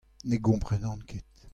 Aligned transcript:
Ne 0.29 0.37
gomprenan 0.45 0.99
ket. 1.09 1.31